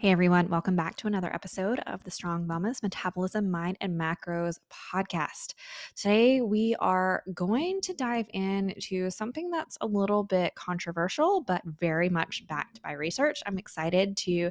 Hey 0.00 0.12
everyone, 0.12 0.48
welcome 0.48 0.76
back 0.76 0.96
to 0.96 1.08
another 1.08 1.30
episode 1.30 1.78
of 1.80 2.02
the 2.04 2.10
Strong 2.10 2.46
Mamas 2.46 2.82
Metabolism, 2.82 3.50
Mind, 3.50 3.76
and 3.82 4.00
Macros 4.00 4.58
podcast. 4.72 5.52
Today 5.94 6.40
we 6.40 6.74
are 6.80 7.22
going 7.34 7.82
to 7.82 7.92
dive 7.92 8.24
into 8.32 9.10
something 9.10 9.50
that's 9.50 9.76
a 9.82 9.86
little 9.86 10.24
bit 10.24 10.54
controversial, 10.54 11.42
but 11.42 11.60
very 11.66 12.08
much 12.08 12.46
backed 12.46 12.80
by 12.80 12.92
research. 12.92 13.42
I'm 13.44 13.58
excited 13.58 14.16
to 14.16 14.50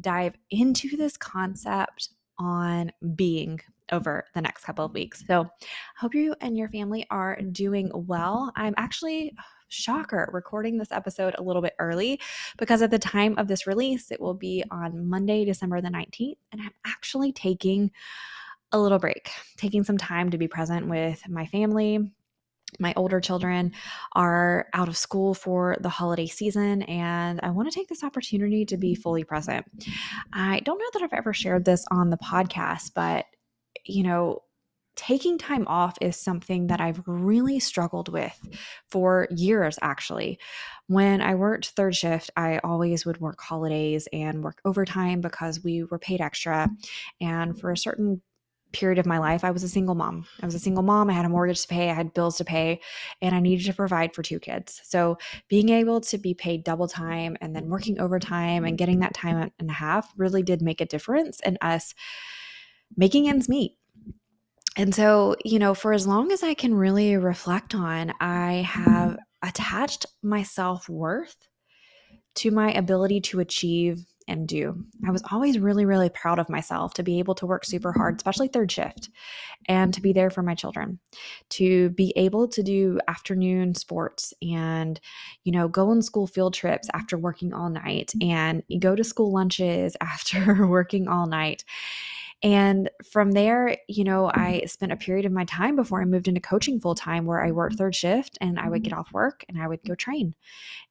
dive 0.00 0.36
into 0.48 0.96
this 0.96 1.18
concept 1.18 2.08
on 2.38 2.90
being 3.14 3.60
over 3.92 4.24
the 4.34 4.40
next 4.40 4.64
couple 4.64 4.86
of 4.86 4.94
weeks. 4.94 5.22
So, 5.26 5.42
I 5.42 5.66
hope 5.98 6.14
you 6.14 6.34
and 6.40 6.56
your 6.56 6.70
family 6.70 7.04
are 7.10 7.38
doing 7.52 7.90
well. 7.92 8.54
I'm 8.56 8.72
actually 8.78 9.34
shocker, 9.68 10.28
recording 10.32 10.78
this 10.78 10.92
episode 10.92 11.34
a 11.38 11.42
little 11.42 11.62
bit 11.62 11.74
early 11.78 12.20
because 12.56 12.82
at 12.82 12.90
the 12.90 12.98
time 12.98 13.36
of 13.38 13.48
this 13.48 13.66
release, 13.66 14.10
it 14.10 14.20
will 14.20 14.34
be 14.34 14.64
on 14.70 15.06
Monday, 15.06 15.44
December 15.44 15.80
the 15.80 15.88
19th. 15.88 16.36
And 16.52 16.60
I'm 16.60 16.72
actually 16.86 17.32
taking 17.32 17.90
a 18.72 18.78
little 18.78 18.98
break, 18.98 19.30
taking 19.56 19.84
some 19.84 19.98
time 19.98 20.30
to 20.30 20.38
be 20.38 20.48
present 20.48 20.88
with 20.88 21.26
my 21.28 21.46
family. 21.46 22.12
My 22.78 22.92
older 22.96 23.18
children 23.18 23.72
are 24.12 24.66
out 24.74 24.88
of 24.88 24.96
school 24.96 25.32
for 25.32 25.76
the 25.80 25.88
holiday 25.88 26.26
season, 26.26 26.82
and 26.82 27.40
I 27.42 27.48
want 27.48 27.70
to 27.70 27.74
take 27.74 27.88
this 27.88 28.04
opportunity 28.04 28.66
to 28.66 28.76
be 28.76 28.94
fully 28.94 29.24
present. 29.24 29.64
I 30.34 30.60
don't 30.60 30.78
know 30.78 30.90
that 30.92 31.02
I've 31.02 31.18
ever 31.18 31.32
shared 31.32 31.64
this 31.64 31.86
on 31.90 32.10
the 32.10 32.18
podcast, 32.18 32.92
but 32.94 33.24
you 33.86 34.02
know, 34.02 34.42
taking 34.98 35.38
time 35.38 35.64
off 35.68 35.96
is 36.00 36.16
something 36.16 36.66
that 36.66 36.80
I've 36.80 37.00
really 37.06 37.60
struggled 37.60 38.08
with 38.08 38.36
for 38.90 39.28
years, 39.30 39.78
actually. 39.80 40.40
When 40.88 41.20
I 41.20 41.36
worked 41.36 41.68
third 41.68 41.94
shift, 41.94 42.32
I 42.36 42.58
always 42.64 43.06
would 43.06 43.20
work 43.20 43.40
holidays 43.40 44.08
and 44.12 44.42
work 44.42 44.60
overtime 44.64 45.20
because 45.20 45.62
we 45.62 45.84
were 45.84 46.00
paid 46.00 46.20
extra. 46.20 46.68
And 47.20 47.58
for 47.58 47.70
a 47.70 47.76
certain 47.76 48.20
period 48.72 48.98
of 48.98 49.06
my 49.06 49.18
life, 49.18 49.44
I 49.44 49.52
was 49.52 49.62
a 49.62 49.68
single 49.68 49.94
mom. 49.94 50.26
I 50.42 50.46
was 50.46 50.56
a 50.56 50.58
single 50.58 50.82
mom. 50.82 51.08
I 51.08 51.12
had 51.12 51.24
a 51.24 51.28
mortgage 51.28 51.62
to 51.62 51.68
pay, 51.68 51.90
I 51.90 51.94
had 51.94 52.12
bills 52.12 52.36
to 52.38 52.44
pay, 52.44 52.80
and 53.22 53.36
I 53.36 53.40
needed 53.40 53.66
to 53.66 53.74
provide 53.74 54.16
for 54.16 54.24
two 54.24 54.40
kids. 54.40 54.80
So 54.82 55.16
being 55.48 55.68
able 55.68 56.00
to 56.00 56.18
be 56.18 56.34
paid 56.34 56.64
double 56.64 56.88
time 56.88 57.36
and 57.40 57.54
then 57.54 57.68
working 57.68 58.00
overtime 58.00 58.64
and 58.64 58.76
getting 58.76 58.98
that 58.98 59.14
time 59.14 59.52
and 59.60 59.70
a 59.70 59.74
half 59.74 60.12
really 60.16 60.42
did 60.42 60.60
make 60.60 60.80
a 60.80 60.86
difference 60.86 61.38
in 61.40 61.56
us 61.62 61.94
making 62.96 63.28
ends 63.28 63.48
meet 63.48 63.77
and 64.78 64.94
so, 64.94 65.34
you 65.44 65.58
know, 65.58 65.74
for 65.74 65.92
as 65.92 66.06
long 66.06 66.30
as 66.30 66.44
I 66.44 66.54
can 66.54 66.72
really 66.72 67.16
reflect 67.16 67.74
on, 67.74 68.12
I 68.20 68.64
have 68.66 69.10
mm-hmm. 69.10 69.48
attached 69.48 70.06
my 70.22 70.44
self 70.44 70.88
worth 70.88 71.36
to 72.36 72.52
my 72.52 72.72
ability 72.72 73.20
to 73.22 73.40
achieve 73.40 74.06
and 74.28 74.46
do. 74.46 74.84
I 75.04 75.10
was 75.10 75.24
always 75.32 75.58
really, 75.58 75.84
really 75.84 76.10
proud 76.10 76.38
of 76.38 76.48
myself 76.48 76.94
to 76.94 77.02
be 77.02 77.18
able 77.18 77.34
to 77.36 77.46
work 77.46 77.64
super 77.64 77.92
hard, 77.92 78.12
mm-hmm. 78.12 78.18
especially 78.18 78.48
third 78.48 78.70
shift, 78.70 79.10
and 79.66 79.92
to 79.94 80.00
be 80.00 80.12
there 80.12 80.30
for 80.30 80.42
my 80.42 80.54
children, 80.54 81.00
to 81.50 81.90
be 81.90 82.12
able 82.14 82.46
to 82.46 82.62
do 82.62 83.00
afternoon 83.08 83.74
sports 83.74 84.32
and, 84.42 85.00
you 85.42 85.50
know, 85.50 85.66
go 85.66 85.90
on 85.90 86.02
school 86.02 86.28
field 86.28 86.54
trips 86.54 86.88
after 86.94 87.18
working 87.18 87.52
all 87.52 87.68
night 87.68 88.12
mm-hmm. 88.16 88.30
and 88.30 88.62
go 88.78 88.94
to 88.94 89.02
school 89.02 89.32
lunches 89.32 89.96
after 90.00 90.68
working 90.68 91.08
all 91.08 91.26
night 91.26 91.64
and 92.42 92.88
from 93.10 93.32
there, 93.32 93.76
you 93.88 94.04
know, 94.04 94.30
I 94.32 94.62
spent 94.66 94.92
a 94.92 94.96
period 94.96 95.26
of 95.26 95.32
my 95.32 95.44
time 95.44 95.74
before 95.74 96.00
I 96.00 96.04
moved 96.04 96.28
into 96.28 96.40
coaching 96.40 96.78
full 96.78 96.94
time 96.94 97.26
where 97.26 97.42
I 97.42 97.50
worked 97.50 97.76
third 97.76 97.96
shift 97.96 98.38
and 98.40 98.60
I 98.60 98.68
would 98.68 98.82
mm-hmm. 98.82 98.90
get 98.90 98.98
off 98.98 99.12
work 99.12 99.44
and 99.48 99.60
I 99.60 99.66
would 99.66 99.82
go 99.82 99.96
train. 99.96 100.34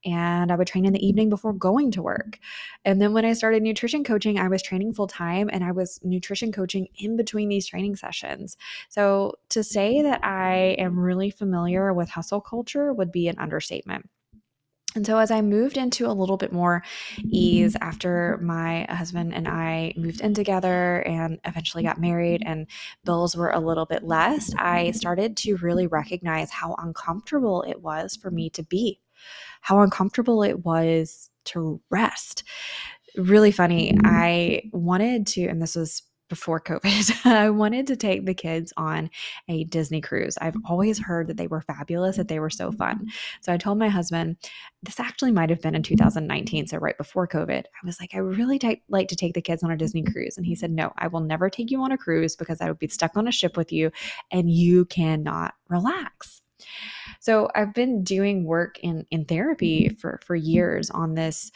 And 0.04 0.52
I 0.52 0.56
would 0.56 0.68
train 0.68 0.86
in 0.86 0.92
the 0.92 1.06
evening 1.06 1.30
before 1.30 1.54
going 1.54 1.92
to 1.92 2.02
work. 2.02 2.38
And 2.84 3.02
then 3.02 3.14
when 3.14 3.24
I 3.24 3.32
started 3.32 3.64
nutrition 3.64 4.04
coaching, 4.04 4.38
I 4.38 4.50
was 4.50 4.62
training 4.62 4.94
full 4.94 5.08
time 5.08 5.50
and 5.52 5.64
I 5.64 5.72
was 5.72 6.02
nutrition 6.04 6.52
coaching 6.52 6.88
in 6.98 7.16
between 7.16 7.48
these 7.48 7.68
training 7.68 7.96
sessions. 7.96 8.58
So 8.90 9.36
to 9.50 9.64
say 9.64 10.02
that 10.02 10.26
I 10.26 10.76
am 10.78 11.00
really 11.00 11.30
familiar 11.30 11.94
with 11.94 12.10
hustle 12.10 12.42
culture 12.42 12.94
would 12.94 13.12
be 13.12 13.30
an 13.30 13.40
understatement. 13.40 14.10
And 14.96 15.06
so, 15.06 15.18
as 15.18 15.30
I 15.30 15.42
moved 15.42 15.78
into 15.78 16.08
a 16.08 16.14
little 16.14 16.38
bit 16.38 16.52
more 16.52 16.82
ease 17.24 17.76
after 17.82 18.40
my 18.42 18.88
husband 18.90 19.34
and 19.34 19.48
I 19.48 19.94
moved 19.96 20.22
in 20.22 20.34
together 20.34 21.02
and 21.02 21.40
eventually 21.46 21.84
got 21.84 22.00
married, 22.00 22.42
and 22.46 22.68
bills 23.04 23.36
were 23.36 23.52
a 23.52 23.60
little 23.60 23.86
bit 23.86 24.04
less, 24.04 24.52
I 24.58 24.92
started 24.92 25.38
to 25.38 25.58
really 25.58 25.88
recognize 25.88 26.50
how 26.50 26.76
uncomfortable 26.80 27.64
it 27.68 27.82
was 27.82 28.16
for 28.16 28.32
me 28.32 28.50
to 28.52 28.64
be, 28.64 29.00
how 29.62 29.82
uncomfortable 29.82 30.42
it 30.42 30.66
was 30.66 31.30
to 31.46 31.80
rest. 31.90 32.44
Really 33.16 33.52
funny. 33.52 33.98
I 34.04 34.64
wanted 34.72 35.28
to, 35.28 35.46
and 35.48 35.62
this 35.62 35.76
was 35.76 36.02
before 36.30 36.60
COVID, 36.60 37.26
I 37.26 37.50
wanted 37.50 37.88
to 37.88 37.96
take 37.96 38.26
the 38.26 38.34
kids 38.34 38.74
on 38.78 39.10
a 39.48 39.64
Disney 39.66 40.02
cruise. 40.02 40.38
I've 40.40 40.56
mm. 40.56 40.62
always 40.66 41.00
heard 41.00 41.28
that 41.28 41.38
they 41.38 41.48
were 41.48 41.62
fabulous, 41.62 42.18
that 42.18 42.28
they 42.28 42.40
were 42.40 42.50
so 42.50 42.72
fun. 42.72 42.98
Mm-hmm. 42.98 43.08
So 43.42 43.54
I 43.54 43.58
told 43.58 43.78
my 43.78 43.90
husband, 43.90 44.38
this 44.84 45.00
actually 45.00 45.32
might 45.32 45.50
have 45.50 45.62
been 45.62 45.76
in 45.76 45.84
2019, 45.84 46.68
so 46.68 46.78
right 46.78 46.98
before 46.98 47.28
COVID. 47.28 47.64
I 47.64 47.86
was 47.86 48.00
like, 48.00 48.14
I 48.14 48.20
really 48.20 48.60
t- 48.60 48.84
like 48.90 49.08
to 49.10 49.16
take 49.16 49.34
the 49.34 49.42
kids 49.42 49.64
on 49.64 49.72
a 49.72 49.78
Disney 49.78 50.04
cruise. 50.04 50.38
And 50.38 50.46
he 50.46 50.56
said, 50.56 50.72
No, 50.72 50.94
I 50.98 51.08
will 51.08 51.22
never 51.22 51.50
take 51.50 51.72
you 51.72 51.82
on 51.82 51.92
a 51.92 51.98
cruise 51.98 52.36
because 52.36 52.62
I 52.62 52.68
would 52.68 52.80
be 52.80 52.88
stuck 52.88 53.18
on 53.18 53.28
a 53.28 53.32
ship 53.32 53.58
with 53.58 53.72
you 53.72 53.92
and 54.32 54.50
you 54.50 54.86
cannot 54.86 55.54
relax. 55.70 56.42
So 57.20 57.50
I've 57.56 57.74
been 57.74 58.04
doing 58.04 58.46
work 58.46 58.80
in 58.80 59.06
in 59.12 59.26
therapy 59.26 59.86
mm-hmm. 59.86 59.96
for 59.96 60.20
for 60.24 60.36
years 60.36 60.90
on 60.90 61.14
this 61.16 61.52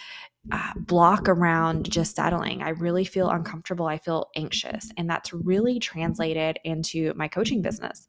uh, 0.51 0.73
block 0.75 1.29
around 1.29 1.89
just 1.89 2.15
settling. 2.15 2.63
I 2.63 2.69
really 2.69 3.05
feel 3.05 3.29
uncomfortable. 3.29 3.85
I 3.85 3.97
feel 3.97 4.29
anxious. 4.35 4.91
And 4.97 5.09
that's 5.09 5.33
really 5.33 5.79
translated 5.79 6.57
into 6.63 7.13
my 7.15 7.27
coaching 7.27 7.61
business. 7.61 8.07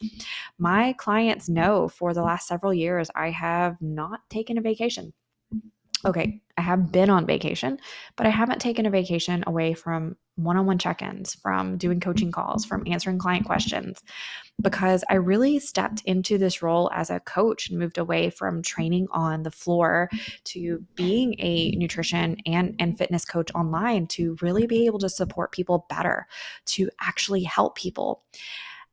My 0.59 0.95
clients 0.95 1.49
know 1.49 1.89
for 1.89 2.15
the 2.15 2.23
last 2.23 2.49
several 2.49 2.73
years, 2.73 3.11
I 3.15 3.31
have 3.31 3.77
not 3.81 4.21
taken 4.31 4.57
a 4.57 4.63
vacation 4.63 5.13
okay, 6.05 6.41
I 6.57 6.63
have 6.63 6.93
been 6.93 7.11
on 7.11 7.27
vacation, 7.27 7.79
but 8.17 8.27
I 8.27 8.31
haven't 8.31 8.61
taken 8.61 8.87
a 8.87 8.91
vacation 8.91 9.45
away 9.47 9.75
from 9.75 10.17
one 10.37 10.57
on 10.57 10.67
one 10.67 10.79
check 10.79 11.03
ins, 11.03 11.35
from 11.35 11.77
doing 11.77 12.01
coaching 12.01 12.33
calls, 12.33 12.65
from 12.65 12.85
answering 12.87 13.19
client 13.19 13.45
questions, 13.45 14.03
because 14.61 15.05
I 15.11 15.15
really 15.15 15.59
stepped 15.59 16.03
into 16.05 16.39
this 16.39 16.63
role 16.63 16.91
as 16.95 17.11
a 17.11 17.21
coach 17.21 17.69
and 17.69 17.79
moved 17.79 17.99
away 17.99 18.31
from 18.31 18.63
training 18.63 19.09
on 19.13 19.43
the 19.43 19.51
floor 19.51 20.09
to 20.45 20.85
being 20.95 21.35
a 21.39 21.73
nutrition 21.73 22.37
and, 22.47 22.75
and 22.79 22.97
fitness 22.97 23.25
coach 23.25 23.51
online 23.55 24.07
to 24.09 24.37
really 24.41 24.67
be 24.67 24.87
able 24.87 24.99
to 25.01 25.09
support 25.09 25.53
people 25.53 25.87
better, 25.89 26.27
to 26.67 26.89
actually 27.01 27.43
help 27.43 27.77
people. 27.77 28.23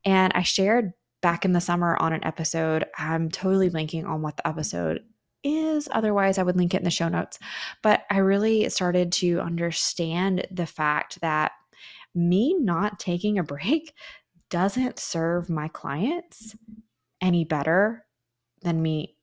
And 0.06 0.34
I 0.34 0.44
shared 0.44 0.94
back 1.22 1.46
in 1.46 1.52
the 1.54 1.62
summer 1.62 1.98
on 2.00 2.14
an 2.14 2.24
episode. 2.24 2.86
I'm 2.98 3.30
totally 3.30 3.70
blanking 3.70 4.06
on 4.08 4.22
what 4.22 4.38
the 4.38 4.48
episode 4.48 5.04
is. 5.44 5.88
Otherwise, 5.92 6.38
I 6.38 6.44
would 6.44 6.58
link 6.58 6.74
it 6.74 6.80
in 6.80 6.84
the 6.84 6.90
show 6.90 7.10
notes. 7.10 7.40
But 7.82 8.04
I 8.10 8.18
really 8.18 8.70
started 8.70 9.12
to 9.14 9.40
understand 9.40 10.48
the 10.52 10.66
fact 10.66 11.22
that 11.22 11.52
me 12.16 12.56
not 12.60 13.00
taking 13.00 13.38
a 13.38 13.44
break 13.44 13.94
doesn't 14.50 15.00
serve 15.00 15.50
my 15.50 15.68
clients 15.68 16.56
any 17.22 17.46
better 17.46 18.06
than 18.62 18.82
me 18.82 19.16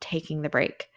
taking 0.00 0.42
the 0.42 0.48
break. 0.48 0.88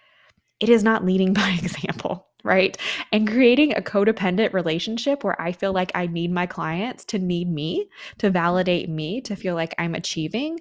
It 0.60 0.70
is 0.70 0.84
not 0.84 1.06
leading 1.06 1.34
by 1.34 1.58
example, 1.62 2.28
right? 2.44 2.78
And 3.12 3.28
creating 3.28 3.74
a 3.74 3.82
codependent 3.82 4.54
relationship 4.54 5.24
where 5.24 5.40
I 5.42 5.52
feel 5.52 5.74
like 5.74 5.92
I 5.94 6.08
need 6.08 6.32
my 6.32 6.46
clients 6.46 7.04
to 7.06 7.20
need 7.20 7.50
me, 7.50 7.90
to 8.20 8.30
validate 8.30 8.90
me, 8.90 9.22
to 9.22 9.36
feel 9.36 9.56
like 9.56 9.76
I'm 9.78 9.96
achieving 9.96 10.60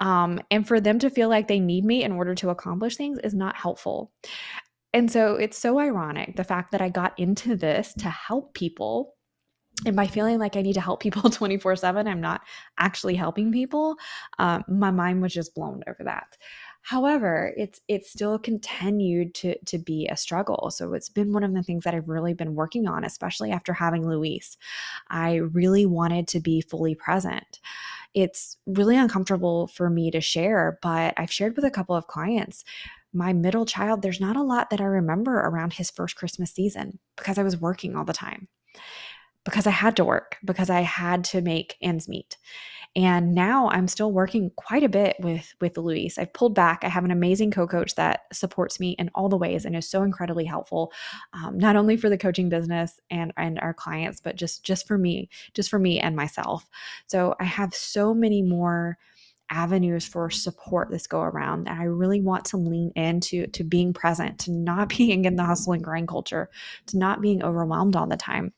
um, 0.00 0.40
and 0.50 0.66
for 0.66 0.80
them 0.80 0.98
to 0.98 1.10
feel 1.10 1.28
like 1.28 1.46
they 1.46 1.60
need 1.60 1.84
me 1.84 2.02
in 2.02 2.12
order 2.12 2.34
to 2.34 2.50
accomplish 2.50 2.96
things 2.96 3.18
is 3.22 3.34
not 3.34 3.54
helpful. 3.54 4.10
And 4.92 5.10
so 5.10 5.34
it's 5.34 5.58
so 5.58 5.78
ironic 5.78 6.36
the 6.36 6.44
fact 6.44 6.72
that 6.72 6.80
I 6.80 6.88
got 6.88 7.16
into 7.18 7.54
this 7.54 7.94
to 7.98 8.08
help 8.08 8.54
people. 8.54 9.14
And 9.86 9.94
by 9.94 10.06
feeling 10.06 10.38
like 10.38 10.56
I 10.56 10.62
need 10.62 10.74
to 10.74 10.80
help 10.80 11.00
people 11.00 11.30
24 11.30 11.76
7, 11.76 12.08
I'm 12.08 12.20
not 12.20 12.40
actually 12.78 13.14
helping 13.14 13.52
people. 13.52 13.96
Um, 14.38 14.64
my 14.68 14.90
mind 14.90 15.22
was 15.22 15.32
just 15.32 15.54
blown 15.54 15.82
over 15.86 16.02
that. 16.04 16.36
However, 16.82 17.52
it's 17.58 17.80
it's 17.88 18.10
still 18.10 18.38
continued 18.38 19.34
to 19.34 19.54
to 19.66 19.78
be 19.78 20.08
a 20.08 20.16
struggle. 20.16 20.70
So 20.70 20.94
it's 20.94 21.10
been 21.10 21.32
one 21.32 21.44
of 21.44 21.52
the 21.52 21.62
things 21.62 21.84
that 21.84 21.94
I've 21.94 22.08
really 22.08 22.32
been 22.32 22.54
working 22.54 22.88
on, 22.88 23.04
especially 23.04 23.50
after 23.50 23.74
having 23.74 24.08
Luis. 24.08 24.56
I 25.08 25.36
really 25.36 25.84
wanted 25.84 26.26
to 26.28 26.40
be 26.40 26.62
fully 26.62 26.94
present 26.94 27.60
it's 28.14 28.56
really 28.66 28.96
uncomfortable 28.96 29.68
for 29.68 29.88
me 29.90 30.10
to 30.10 30.20
share, 30.20 30.78
but 30.82 31.14
I've 31.16 31.32
shared 31.32 31.56
with 31.56 31.64
a 31.64 31.70
couple 31.70 31.94
of 31.94 32.06
clients. 32.06 32.64
My 33.12 33.32
middle 33.32 33.66
child, 33.66 34.02
there's 34.02 34.20
not 34.20 34.36
a 34.36 34.42
lot 34.42 34.70
that 34.70 34.80
I 34.80 34.84
remember 34.84 35.40
around 35.40 35.72
his 35.72 35.90
first 35.90 36.16
Christmas 36.16 36.52
season 36.52 36.98
because 37.16 37.38
I 37.38 37.42
was 37.42 37.56
working 37.56 37.96
all 37.96 38.04
the 38.04 38.12
time, 38.12 38.48
because 39.44 39.66
I 39.66 39.70
had 39.70 39.96
to 39.96 40.04
work, 40.04 40.36
because 40.44 40.70
I 40.70 40.80
had 40.80 41.24
to 41.24 41.40
make 41.40 41.76
ends 41.80 42.08
meet. 42.08 42.36
And 42.96 43.34
now 43.36 43.68
I'm 43.70 43.86
still 43.86 44.10
working 44.10 44.50
quite 44.56 44.82
a 44.82 44.88
bit 44.88 45.14
with 45.20 45.54
with 45.60 45.76
Luis. 45.78 46.18
I've 46.18 46.32
pulled 46.32 46.56
back. 46.56 46.80
I 46.82 46.88
have 46.88 47.04
an 47.04 47.12
amazing 47.12 47.52
co-coach 47.52 47.94
that 47.94 48.22
supports 48.32 48.80
me 48.80 48.96
in 48.98 49.10
all 49.14 49.28
the 49.28 49.36
ways 49.36 49.64
and 49.64 49.76
is 49.76 49.88
so 49.88 50.02
incredibly 50.02 50.44
helpful, 50.44 50.92
um, 51.32 51.56
not 51.56 51.76
only 51.76 51.96
for 51.96 52.08
the 52.08 52.18
coaching 52.18 52.48
business 52.48 52.98
and 53.08 53.32
and 53.36 53.60
our 53.60 53.72
clients, 53.72 54.20
but 54.20 54.34
just 54.34 54.64
just 54.64 54.88
for 54.88 54.98
me, 54.98 55.28
just 55.54 55.70
for 55.70 55.78
me 55.78 56.00
and 56.00 56.16
myself. 56.16 56.68
So 57.06 57.36
I 57.38 57.44
have 57.44 57.74
so 57.74 58.12
many 58.12 58.42
more 58.42 58.98
avenues 59.50 60.06
for 60.06 60.30
support 60.30 60.90
this 60.90 61.08
go 61.08 61.20
around 61.20 61.66
and 61.68 61.80
i 61.80 61.82
really 61.82 62.20
want 62.20 62.44
to 62.44 62.56
lean 62.56 62.92
into 62.94 63.46
to 63.48 63.64
being 63.64 63.92
present 63.92 64.38
to 64.38 64.52
not 64.52 64.88
being 64.96 65.24
in 65.24 65.36
the 65.36 65.44
hustle 65.44 65.72
and 65.72 65.82
grind 65.82 66.06
culture 66.06 66.48
to 66.86 66.96
not 66.96 67.20
being 67.20 67.42
overwhelmed 67.42 67.96
all 67.96 68.06
the 68.06 68.16
time 68.16 68.52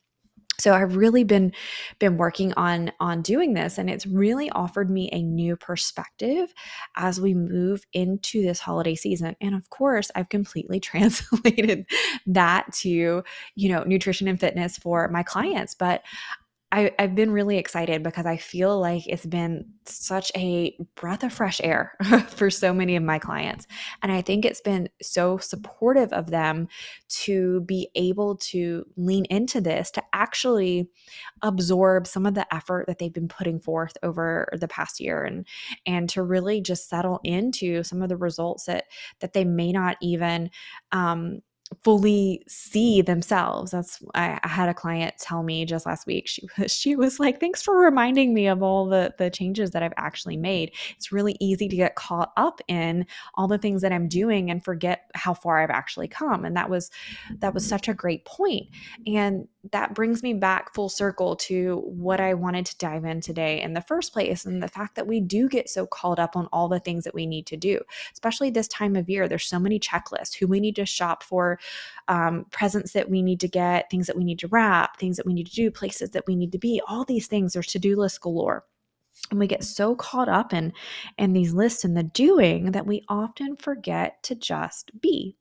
so 0.58 0.74
i've 0.74 0.96
really 0.96 1.24
been 1.24 1.52
been 1.98 2.16
working 2.16 2.52
on 2.54 2.92
on 3.00 3.22
doing 3.22 3.54
this 3.54 3.78
and 3.78 3.88
it's 3.88 4.06
really 4.06 4.50
offered 4.50 4.90
me 4.90 5.08
a 5.12 5.22
new 5.22 5.56
perspective 5.56 6.52
as 6.96 7.20
we 7.20 7.34
move 7.34 7.84
into 7.92 8.42
this 8.42 8.60
holiday 8.60 8.94
season. 8.94 9.36
And 9.40 9.54
of 9.54 9.68
course 9.70 10.10
i've 10.14 10.28
completely 10.28 10.80
translated 10.92 11.86
that 12.26 12.72
to 12.74 13.22
you 13.54 13.68
know 13.68 13.82
nutrition 13.84 14.28
and 14.28 14.38
fitness 14.38 14.76
for 14.76 15.08
my 15.08 15.22
clients 15.22 15.74
but 15.74 16.02
I, 16.72 16.90
have 16.98 17.14
been 17.14 17.30
really 17.30 17.58
excited 17.58 18.02
because 18.02 18.24
I 18.24 18.38
feel 18.38 18.80
like 18.80 19.06
it's 19.06 19.26
been 19.26 19.66
such 19.84 20.32
a 20.34 20.74
breath 20.94 21.22
of 21.22 21.30
fresh 21.30 21.60
air 21.62 21.92
for 22.28 22.48
so 22.48 22.72
many 22.72 22.96
of 22.96 23.02
my 23.02 23.18
clients. 23.18 23.66
And 24.02 24.10
I 24.10 24.22
think 24.22 24.46
it's 24.46 24.62
been 24.62 24.88
so 25.02 25.36
supportive 25.36 26.14
of 26.14 26.30
them 26.30 26.68
to 27.24 27.60
be 27.60 27.90
able 27.94 28.36
to 28.36 28.86
lean 28.96 29.26
into 29.26 29.60
this, 29.60 29.90
to 29.92 30.02
actually 30.14 30.88
absorb 31.42 32.06
some 32.06 32.24
of 32.24 32.32
the 32.32 32.52
effort 32.54 32.86
that 32.86 32.98
they've 32.98 33.12
been 33.12 33.28
putting 33.28 33.60
forth 33.60 33.98
over 34.02 34.48
the 34.58 34.68
past 34.68 34.98
year 34.98 35.24
and 35.24 35.46
and 35.86 36.08
to 36.08 36.22
really 36.22 36.62
just 36.62 36.88
settle 36.88 37.20
into 37.22 37.82
some 37.82 38.00
of 38.00 38.08
the 38.08 38.16
results 38.16 38.64
that 38.64 38.84
that 39.20 39.34
they 39.34 39.44
may 39.44 39.72
not 39.72 39.98
even 40.00 40.48
um, 40.90 41.40
fully 41.82 42.42
see 42.46 43.02
themselves. 43.02 43.70
That's 43.70 44.02
I, 44.14 44.38
I, 44.42 44.48
had 44.48 44.68
a 44.68 44.74
client 44.74 45.14
tell 45.18 45.42
me 45.42 45.64
just 45.64 45.86
last 45.86 46.06
week. 46.06 46.28
She 46.28 46.42
was 46.58 46.72
she 46.76 46.96
was 46.96 47.20
like, 47.20 47.40
"Thanks 47.40 47.62
for 47.62 47.78
reminding 47.78 48.34
me 48.34 48.46
of 48.46 48.62
all 48.62 48.86
the 48.86 49.14
the 49.18 49.30
changes 49.30 49.70
that 49.70 49.82
I've 49.82 49.92
actually 49.96 50.36
made. 50.36 50.72
It's 50.96 51.12
really 51.12 51.36
easy 51.40 51.68
to 51.68 51.76
get 51.76 51.94
caught 51.94 52.32
up 52.36 52.60
in 52.68 53.06
all 53.34 53.48
the 53.48 53.58
things 53.58 53.82
that 53.82 53.92
I'm 53.92 54.08
doing 54.08 54.50
and 54.50 54.64
forget 54.64 55.10
how 55.14 55.34
far 55.34 55.62
I've 55.62 55.70
actually 55.70 56.08
come." 56.08 56.44
And 56.44 56.56
that 56.56 56.70
was 56.70 56.90
that 57.38 57.54
was 57.54 57.66
such 57.66 57.88
a 57.88 57.94
great 57.94 58.24
point. 58.24 58.68
And 59.06 59.48
that 59.70 59.94
brings 59.94 60.22
me 60.22 60.34
back 60.34 60.74
full 60.74 60.88
circle 60.88 61.36
to 61.36 61.82
what 61.84 62.20
I 62.20 62.34
wanted 62.34 62.66
to 62.66 62.78
dive 62.78 63.04
in 63.04 63.20
today 63.20 63.62
in 63.62 63.74
the 63.74 63.80
first 63.80 64.12
place 64.12 64.44
and 64.44 64.60
the 64.60 64.68
fact 64.68 64.96
that 64.96 65.06
we 65.06 65.20
do 65.20 65.48
get 65.48 65.68
so 65.70 65.86
called 65.86 66.18
up 66.18 66.36
on 66.36 66.48
all 66.52 66.68
the 66.68 66.80
things 66.80 67.04
that 67.04 67.14
we 67.14 67.26
need 67.26 67.46
to 67.46 67.56
do, 67.56 67.80
especially 68.12 68.50
this 68.50 68.66
time 68.68 68.96
of 68.96 69.08
year. 69.08 69.28
There's 69.28 69.46
so 69.46 69.60
many 69.60 69.78
checklists 69.78 70.34
who 70.34 70.48
we 70.48 70.58
need 70.58 70.76
to 70.76 70.86
shop 70.86 71.22
for, 71.22 71.60
um, 72.08 72.46
presents 72.50 72.92
that 72.92 73.08
we 73.08 73.22
need 73.22 73.38
to 73.40 73.48
get, 73.48 73.88
things 73.88 74.08
that 74.08 74.16
we 74.16 74.24
need 74.24 74.40
to 74.40 74.48
wrap, 74.48 74.98
things 74.98 75.16
that 75.16 75.26
we 75.26 75.34
need 75.34 75.46
to 75.46 75.54
do, 75.54 75.70
places 75.70 76.10
that 76.10 76.24
we 76.26 76.34
need 76.34 76.50
to 76.52 76.58
be, 76.58 76.82
all 76.88 77.04
these 77.04 77.28
things. 77.28 77.52
There's 77.52 77.68
to 77.68 77.78
do 77.78 77.96
list 77.96 78.20
galore 78.20 78.64
and 79.30 79.38
we 79.38 79.46
get 79.46 79.62
so 79.62 79.94
caught 79.94 80.28
up 80.28 80.52
in 80.52 80.72
in 81.18 81.32
these 81.32 81.52
lists 81.52 81.84
and 81.84 81.96
the 81.96 82.02
doing 82.02 82.72
that 82.72 82.86
we 82.86 83.04
often 83.08 83.56
forget 83.56 84.22
to 84.24 84.34
just 84.34 84.90
be 85.00 85.36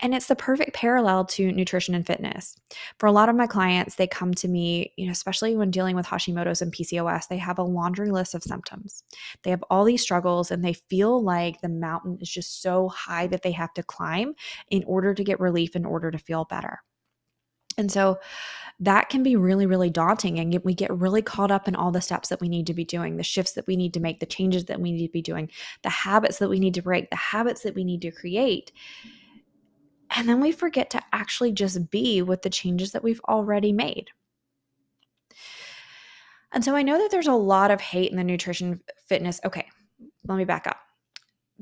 and 0.00 0.14
it's 0.14 0.26
the 0.26 0.36
perfect 0.36 0.74
parallel 0.74 1.24
to 1.24 1.50
nutrition 1.50 1.94
and 1.94 2.06
fitness. 2.06 2.54
For 2.98 3.06
a 3.06 3.12
lot 3.12 3.28
of 3.28 3.36
my 3.36 3.46
clients, 3.46 3.96
they 3.96 4.06
come 4.06 4.32
to 4.34 4.48
me, 4.48 4.92
you 4.96 5.06
know, 5.06 5.12
especially 5.12 5.56
when 5.56 5.70
dealing 5.70 5.96
with 5.96 6.06
Hashimoto's 6.06 6.62
and 6.62 6.72
PCOS, 6.72 7.28
they 7.28 7.38
have 7.38 7.58
a 7.58 7.64
laundry 7.64 8.10
list 8.10 8.34
of 8.34 8.44
symptoms. 8.44 9.02
They 9.42 9.50
have 9.50 9.64
all 9.70 9.84
these 9.84 10.02
struggles 10.02 10.50
and 10.50 10.64
they 10.64 10.74
feel 10.74 11.22
like 11.22 11.60
the 11.60 11.68
mountain 11.68 12.18
is 12.20 12.30
just 12.30 12.62
so 12.62 12.88
high 12.88 13.26
that 13.28 13.42
they 13.42 13.52
have 13.52 13.74
to 13.74 13.82
climb 13.82 14.34
in 14.70 14.84
order 14.84 15.14
to 15.14 15.24
get 15.24 15.40
relief, 15.40 15.74
in 15.74 15.84
order 15.84 16.10
to 16.10 16.18
feel 16.18 16.44
better. 16.44 16.80
And 17.76 17.90
so 17.90 18.18
that 18.80 19.08
can 19.08 19.22
be 19.22 19.34
really, 19.34 19.66
really 19.66 19.90
daunting. 19.90 20.38
And 20.38 20.60
we 20.64 20.74
get 20.74 20.92
really 20.92 21.22
caught 21.22 21.50
up 21.50 21.66
in 21.66 21.74
all 21.74 21.90
the 21.90 22.00
steps 22.00 22.28
that 22.28 22.40
we 22.40 22.48
need 22.48 22.66
to 22.66 22.74
be 22.74 22.84
doing, 22.84 23.16
the 23.16 23.22
shifts 23.22 23.52
that 23.52 23.66
we 23.66 23.76
need 23.76 23.94
to 23.94 24.00
make, 24.00 24.20
the 24.20 24.26
changes 24.26 24.66
that 24.66 24.80
we 24.80 24.92
need 24.92 25.06
to 25.06 25.12
be 25.12 25.22
doing, 25.22 25.50
the 25.82 25.90
habits 25.90 26.38
that 26.38 26.50
we 26.50 26.60
need 26.60 26.74
to 26.74 26.82
break, 26.82 27.10
the 27.10 27.16
habits 27.16 27.62
that 27.62 27.74
we 27.74 27.84
need 27.84 28.02
to 28.02 28.10
create. 28.10 28.72
And 30.14 30.28
then 30.28 30.40
we 30.40 30.52
forget 30.52 30.90
to 30.90 31.02
actually 31.12 31.52
just 31.52 31.90
be 31.90 32.22
with 32.22 32.42
the 32.42 32.50
changes 32.50 32.92
that 32.92 33.02
we've 33.02 33.20
already 33.28 33.72
made. 33.72 34.10
And 36.52 36.62
so 36.62 36.76
I 36.76 36.82
know 36.82 36.98
that 36.98 37.10
there's 37.10 37.28
a 37.28 37.34
lot 37.34 37.70
of 37.70 37.80
hate 37.80 38.10
in 38.10 38.18
the 38.18 38.24
nutrition 38.24 38.80
fitness. 39.06 39.40
Okay, 39.44 39.66
let 40.28 40.36
me 40.36 40.44
back 40.44 40.66
up. 40.66 40.78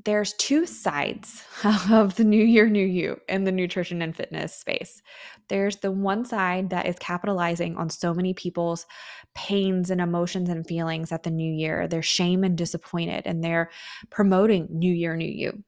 There's 0.04 0.32
two 0.34 0.66
sides 0.66 1.44
of 1.90 2.16
the 2.16 2.24
new 2.24 2.42
year, 2.42 2.68
new 2.68 2.84
you 2.84 3.20
in 3.28 3.44
the 3.44 3.52
nutrition 3.52 4.02
and 4.02 4.16
fitness 4.16 4.54
space. 4.54 5.00
There's 5.48 5.76
the 5.76 5.92
one 5.92 6.24
side 6.24 6.70
that 6.70 6.86
is 6.86 6.96
capitalizing 6.98 7.76
on 7.76 7.90
so 7.90 8.14
many 8.14 8.34
people's 8.34 8.86
pains 9.34 9.90
and 9.90 10.00
emotions 10.00 10.48
and 10.48 10.66
feelings 10.66 11.12
at 11.12 11.22
the 11.22 11.30
new 11.30 11.52
year. 11.52 11.86
They're 11.86 12.02
shame 12.02 12.44
and 12.44 12.56
disappointed, 12.56 13.24
and 13.26 13.44
they're 13.44 13.70
promoting 14.10 14.68
new 14.70 14.92
year, 14.92 15.16
new 15.16 15.30
you. 15.30 15.62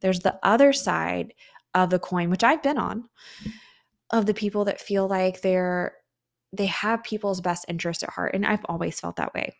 There's 0.00 0.20
the 0.20 0.38
other 0.42 0.72
side 0.72 1.34
of 1.74 1.90
the 1.90 1.98
coin, 1.98 2.30
which 2.30 2.44
I've 2.44 2.62
been 2.62 2.78
on, 2.78 3.08
of 4.10 4.26
the 4.26 4.34
people 4.34 4.64
that 4.66 4.80
feel 4.80 5.08
like 5.08 5.40
they're 5.40 5.94
they 6.56 6.66
have 6.66 7.02
people's 7.02 7.40
best 7.40 7.64
interest 7.68 8.02
at 8.02 8.10
heart. 8.10 8.34
And 8.34 8.46
I've 8.46 8.64
always 8.66 9.00
felt 9.00 9.16
that 9.16 9.34
way. 9.34 9.56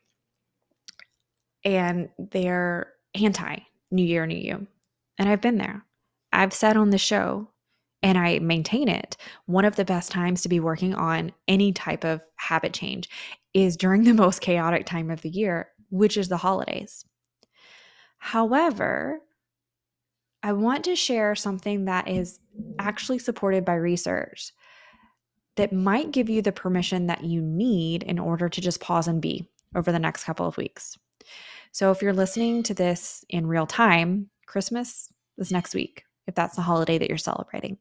And 1.65 2.09
they're 2.19 2.93
anti 3.15 3.59
New 3.91 4.05
Year, 4.05 4.27
New 4.27 4.39
You. 4.39 4.67
And 5.19 5.29
I've 5.29 5.41
been 5.41 5.59
there. 5.59 5.85
I've 6.33 6.53
said 6.53 6.77
on 6.77 6.91
the 6.91 6.99
show, 6.99 7.51
and 8.03 8.19
I 8.19 8.39
maintain 8.41 8.89
it, 8.89 9.17
one 9.47 9.65
of 9.65 9.77
the 9.77 9.85
best 9.85 10.13
times 10.13 10.43
to 10.43 10.49
be 10.49 10.61
working 10.61 10.95
on 10.95 11.33
any 11.49 11.73
type 11.73 12.05
of 12.05 12.23
habit 12.37 12.73
change 12.75 13.09
is 13.55 13.77
during 13.77 14.05
the 14.05 14.15
most 14.15 14.41
chaotic 14.41 14.85
time 14.85 15.11
of 15.11 15.23
the 15.23 15.31
year, 15.31 15.69
which 15.91 16.17
is 16.17 16.29
the 16.29 16.37
holidays. 16.37 17.05
However, 18.19 19.21
I 20.45 20.53
want 20.53 20.85
to 20.85 20.95
share 20.95 21.35
something 21.35 21.87
that 21.87 22.07
is 22.07 22.39
actually 22.79 23.19
supported 23.19 23.65
by 23.65 23.77
research 23.77 24.53
that 25.57 25.73
might 25.73 26.11
give 26.11 26.29
you 26.29 26.43
the 26.43 26.53
permission 26.53 27.07
that 27.07 27.25
you 27.25 27.41
need 27.41 28.03
in 28.03 28.19
order 28.19 28.51
to 28.51 28.61
just 28.61 28.79
pause 28.79 29.09
and 29.09 29.23
be 29.23 29.49
over 29.75 29.91
the 29.91 29.99
next 29.99 30.25
couple 30.25 30.47
of 30.47 30.59
weeks. 30.59 30.99
So, 31.73 31.91
if 31.91 32.03
you're 32.03 32.13
listening 32.13 32.63
to 32.65 32.75
this 32.75 33.25
in 33.31 33.47
real 33.47 33.67
time, 33.67 34.29
Christmas 34.45 35.09
is 35.39 35.51
next 35.51 35.75
week, 35.75 36.05
if 36.27 36.35
that's 36.35 36.57
the 36.57 36.63
holiday 36.63 36.99
that 36.99 37.09
you're 37.09 37.17
celebrating. 37.17 37.79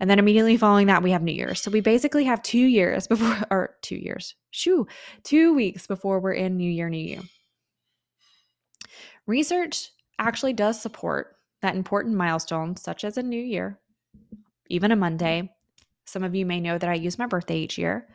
And 0.00 0.10
then 0.10 0.18
immediately 0.18 0.58
following 0.58 0.88
that, 0.88 1.02
we 1.02 1.12
have 1.12 1.22
New 1.22 1.32
Year's. 1.32 1.62
So 1.62 1.70
we 1.70 1.80
basically 1.80 2.24
have 2.24 2.42
two 2.42 2.58
years 2.58 3.06
before, 3.08 3.38
or 3.50 3.76
two 3.80 3.96
years, 3.96 4.34
shoo, 4.50 4.86
two 5.22 5.54
weeks 5.54 5.86
before 5.86 6.20
we're 6.20 6.32
in 6.32 6.58
New 6.58 6.70
Year, 6.70 6.90
New 6.90 6.98
You. 6.98 7.22
Research 9.26 9.90
actually 10.18 10.52
does 10.52 10.80
support 10.80 11.36
that 11.62 11.76
important 11.76 12.14
milestone, 12.14 12.76
such 12.76 13.04
as 13.04 13.16
a 13.16 13.22
new 13.22 13.42
year, 13.42 13.78
even 14.68 14.92
a 14.92 14.96
Monday. 14.96 15.50
Some 16.04 16.24
of 16.24 16.34
you 16.34 16.44
may 16.44 16.60
know 16.60 16.76
that 16.78 16.90
I 16.90 16.94
use 16.94 17.18
my 17.18 17.26
birthday 17.26 17.58
each 17.58 17.78
year 17.78 18.08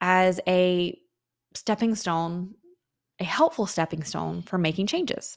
as 0.00 0.40
a 0.46 0.98
stepping 1.54 1.94
stone, 1.94 2.54
a 3.18 3.24
helpful 3.24 3.66
stepping 3.66 4.04
stone 4.04 4.42
for 4.42 4.58
making 4.58 4.86
changes. 4.86 5.36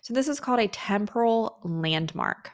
So, 0.00 0.14
this 0.14 0.28
is 0.28 0.40
called 0.40 0.60
a 0.60 0.68
temporal 0.68 1.58
landmark. 1.62 2.50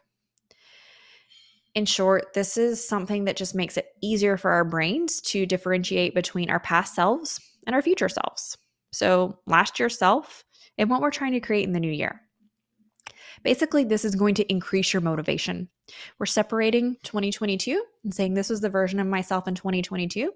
In 1.74 1.84
short, 1.84 2.32
this 2.34 2.56
is 2.56 2.86
something 2.86 3.24
that 3.24 3.36
just 3.36 3.54
makes 3.54 3.76
it 3.76 3.86
easier 4.02 4.36
for 4.36 4.50
our 4.50 4.64
brains 4.64 5.20
to 5.22 5.46
differentiate 5.46 6.14
between 6.14 6.50
our 6.50 6.60
past 6.60 6.94
selves 6.94 7.40
and 7.66 7.74
our 7.74 7.82
future 7.82 8.08
selves. 8.08 8.56
So, 8.92 9.38
last 9.46 9.78
year's 9.78 9.98
self 9.98 10.44
and 10.78 10.88
what 10.88 11.00
we're 11.00 11.10
trying 11.10 11.32
to 11.32 11.40
create 11.40 11.66
in 11.66 11.72
the 11.72 11.80
new 11.80 11.90
year. 11.90 12.22
Basically, 13.42 13.84
this 13.84 14.04
is 14.04 14.14
going 14.14 14.34
to 14.36 14.50
increase 14.50 14.92
your 14.92 15.02
motivation. 15.02 15.68
We're 16.18 16.26
separating 16.26 16.96
2022 17.04 17.82
and 18.04 18.14
saying 18.14 18.34
this 18.34 18.50
was 18.50 18.60
the 18.60 18.68
version 18.68 19.00
of 19.00 19.06
myself 19.06 19.46
in 19.46 19.54
2022. 19.54 20.32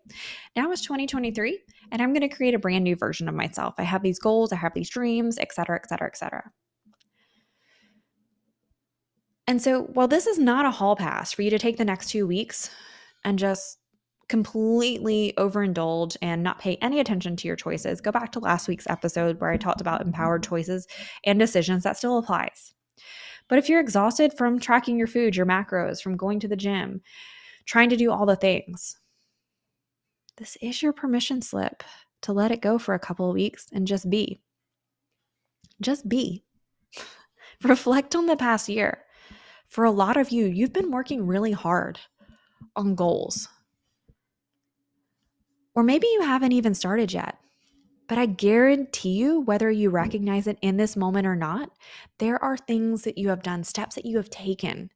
Now 0.57 0.71
it's 0.71 0.83
2023, 0.83 1.59
and 1.91 2.01
I'm 2.01 2.13
going 2.13 2.29
to 2.29 2.35
create 2.35 2.55
a 2.55 2.59
brand 2.59 2.85
new 2.85 2.97
version 2.97 3.29
of 3.29 3.35
myself. 3.35 3.75
I 3.79 3.83
have 3.83 4.03
these 4.03 4.19
goals, 4.19 4.53
I 4.53 4.57
have 4.57 4.75
these 4.75 4.91
dreams, 4.91 5.39
et 5.39 5.53
cetera, 5.53 5.77
et 5.77 5.89
cetera, 5.89 6.07
et 6.07 6.17
cetera. 6.17 6.51
And 9.49 9.61
so, 9.61 9.83
while 9.83 10.09
this 10.09 10.27
is 10.27 10.39
not 10.39 10.67
a 10.67 10.71
hall 10.71 10.95
pass 10.95 11.33
for 11.33 11.43
you 11.43 11.51
to 11.51 11.59
take 11.59 11.77
the 11.77 11.85
next 11.85 12.11
two 12.11 12.27
weeks 12.27 12.71
and 13.25 13.39
just 13.39 13.79
completely 14.33 15.35
overindulge 15.37 16.17
and 16.23 16.43
not 16.43 16.59
pay 16.59 16.77
any 16.77 17.01
attention 17.01 17.37
to 17.37 17.47
your 17.47 17.55
choices, 17.55 18.01
go 18.01 18.11
back 18.11 18.33
to 18.33 18.39
last 18.39 18.67
week's 18.67 18.89
episode 18.89 19.39
where 19.39 19.51
I 19.51 19.59
talked 19.59 19.83
about 19.83 20.01
empowered 20.01 20.43
choices 20.43 20.87
and 21.23 21.39
decisions. 21.39 21.83
That 21.83 21.99
still 21.99 22.17
applies. 22.17 22.73
But 23.47 23.59
if 23.59 23.69
you're 23.69 23.79
exhausted 23.79 24.33
from 24.33 24.59
tracking 24.59 24.97
your 24.97 25.07
food, 25.07 25.37
your 25.37 25.45
macros, 25.45 26.01
from 26.01 26.17
going 26.17 26.41
to 26.41 26.49
the 26.49 26.57
gym, 26.57 27.03
trying 27.67 27.91
to 27.91 27.97
do 27.99 28.11
all 28.11 28.25
the 28.25 28.35
things, 28.35 28.99
this 30.39 30.57
is 30.63 30.81
your 30.81 30.95
permission 30.95 31.43
slip 31.43 31.83
to 32.23 32.33
let 32.33 32.53
it 32.53 32.63
go 32.63 32.79
for 32.79 32.95
a 32.95 32.99
couple 32.99 33.29
of 33.29 33.35
weeks 33.35 33.67
and 33.71 33.87
just 33.87 34.09
be. 34.09 34.41
Just 35.83 36.09
be. 36.09 36.43
Reflect 37.63 38.17
on 38.17 38.25
the 38.25 38.37
past 38.37 38.71
year. 38.71 39.03
For 39.69 39.85
a 39.85 39.91
lot 39.91 40.17
of 40.17 40.31
you, 40.31 40.47
you've 40.47 40.73
been 40.73 40.91
working 40.91 41.27
really 41.27 41.53
hard 41.53 42.01
on 42.75 42.95
goals. 42.95 43.47
Or 45.75 45.83
maybe 45.83 46.07
you 46.09 46.23
haven't 46.23 46.53
even 46.53 46.75
started 46.75 47.13
yet. 47.13 47.39
But 48.09 48.19
I 48.19 48.27
guarantee 48.27 49.13
you, 49.13 49.41
whether 49.41 49.71
you 49.71 49.89
recognize 49.89 50.47
it 50.47 50.59
in 50.61 50.77
this 50.77 50.97
moment 50.97 51.27
or 51.27 51.37
not, 51.37 51.71
there 52.19 52.43
are 52.43 52.57
things 52.57 53.03
that 53.05 53.17
you 53.17 53.29
have 53.29 53.43
done, 53.43 53.65
steps 53.65 53.95
that 53.95 54.05
you 54.05 54.17
have 54.19 54.29
taken 54.29 54.91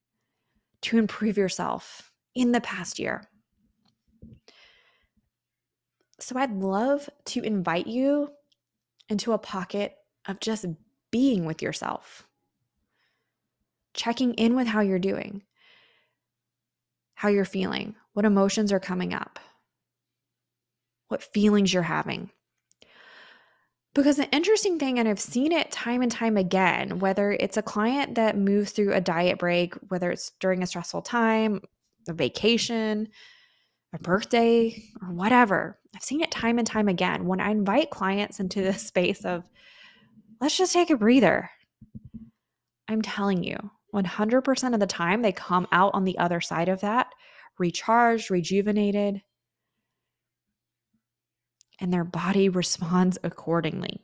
to 0.82 0.98
improve 0.98 1.38
yourself 1.38 2.10
in 2.34 2.52
the 2.52 2.60
past 2.60 2.98
year. 2.98 3.24
So 6.20 6.38
I'd 6.38 6.52
love 6.52 7.08
to 7.26 7.42
invite 7.42 7.86
you 7.86 8.30
into 9.08 9.32
a 9.32 9.38
pocket 9.38 9.96
of 10.26 10.40
just 10.40 10.66
being 11.10 11.44
with 11.44 11.62
yourself, 11.62 12.26
checking 13.94 14.34
in 14.34 14.56
with 14.56 14.66
how 14.66 14.80
you're 14.80 14.98
doing, 14.98 15.42
how 17.14 17.28
you're 17.28 17.44
feeling, 17.44 17.94
what 18.12 18.26
emotions 18.26 18.72
are 18.72 18.80
coming 18.80 19.14
up, 19.14 19.38
what 21.08 21.22
feelings 21.22 21.72
you're 21.72 21.82
having. 21.82 22.30
Because 23.94 24.16
the 24.16 24.30
interesting 24.30 24.78
thing, 24.78 24.98
and 24.98 25.08
I've 25.08 25.20
seen 25.20 25.52
it 25.52 25.70
time 25.70 26.02
and 26.02 26.12
time 26.12 26.36
again, 26.36 26.98
whether 26.98 27.32
it's 27.32 27.56
a 27.56 27.62
client 27.62 28.16
that 28.16 28.36
moves 28.36 28.72
through 28.72 28.92
a 28.92 29.00
diet 29.00 29.38
break, 29.38 29.74
whether 29.88 30.10
it's 30.10 30.32
during 30.38 30.62
a 30.62 30.66
stressful 30.66 31.02
time, 31.02 31.62
a 32.06 32.12
vacation, 32.12 33.08
a 33.94 33.98
birthday, 33.98 34.82
or 35.00 35.14
whatever, 35.14 35.78
I've 35.94 36.02
seen 36.02 36.20
it 36.20 36.30
time 36.30 36.58
and 36.58 36.66
time 36.66 36.88
again. 36.88 37.24
When 37.24 37.40
I 37.40 37.50
invite 37.50 37.88
clients 37.88 38.38
into 38.38 38.60
this 38.60 38.82
space 38.86 39.24
of, 39.24 39.48
let's 40.42 40.58
just 40.58 40.74
take 40.74 40.90
a 40.90 40.96
breather, 40.96 41.48
I'm 42.88 43.00
telling 43.00 43.42
you, 43.42 43.56
100% 43.94 44.74
of 44.74 44.80
the 44.80 44.86
time, 44.86 45.22
they 45.22 45.32
come 45.32 45.66
out 45.72 45.92
on 45.94 46.04
the 46.04 46.18
other 46.18 46.42
side 46.42 46.68
of 46.68 46.82
that 46.82 47.06
recharged, 47.58 48.30
rejuvenated, 48.30 49.22
and 51.80 51.92
their 51.92 52.04
body 52.04 52.48
responds 52.48 53.18
accordingly. 53.22 54.02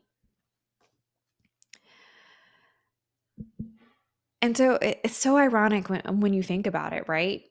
And 4.41 4.57
so 4.57 4.79
it's 4.83 5.17
so 5.17 5.37
ironic 5.37 5.89
when, 5.89 6.21
when 6.21 6.35
you 6.35 6.43
think 6.43 6.67
about 6.67 6.93
it, 6.93 7.05
right? 7.07 7.43